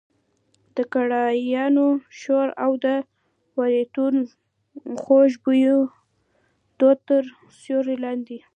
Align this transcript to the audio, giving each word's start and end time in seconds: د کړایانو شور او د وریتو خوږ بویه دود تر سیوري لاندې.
د 0.75 0.77
کړایانو 0.93 1.87
شور 2.19 2.47
او 2.63 2.71
د 2.83 2.85
وریتو 3.57 4.05
خوږ 5.01 5.31
بویه 5.43 5.75
دود 6.79 6.99
تر 7.09 7.23
سیوري 7.59 7.95
لاندې. 8.05 8.37